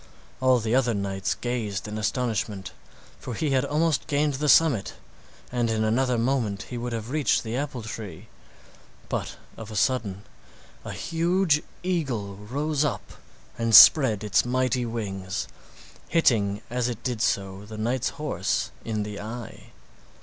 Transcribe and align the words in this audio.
All 0.39 0.57
the 0.57 0.73
other 0.73 0.95
knights 0.95 1.35
gazed 1.35 1.87
in 1.87 1.99
astonishment, 1.99 2.71
for 3.19 3.35
he 3.35 3.51
had 3.51 3.63
almost 3.63 4.07
gained 4.07 4.33
the 4.33 4.49
summit, 4.49 4.95
and 5.51 5.69
in 5.69 5.83
another 5.83 6.17
moment 6.17 6.63
he 6.63 6.77
would 6.79 6.91
have 6.91 7.11
reached 7.11 7.43
the 7.43 7.55
apple 7.55 7.83
tree; 7.83 8.27
but 9.09 9.35
of 9.57 9.69
a 9.69 9.75
sudden 9.75 10.23
a 10.83 10.91
huge 10.91 11.61
eagle 11.83 12.33
rose 12.35 12.83
up 12.83 13.11
and 13.59 13.75
spread 13.75 14.23
its 14.23 14.43
mighty 14.43 14.87
wings, 14.87 15.47
hitting 16.09 16.63
as 16.71 16.89
it 16.89 17.03
did 17.03 17.21
so 17.21 17.63
the 17.67 17.77
knight's 17.77 18.09
horse 18.17 18.71
in 18.83 19.03
the 19.03 19.19
eye. 19.21 19.71